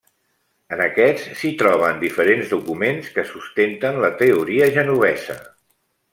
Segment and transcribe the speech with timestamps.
[0.77, 5.39] En aquests s'hi troben diferents documents que sustenten la teoria genovesa.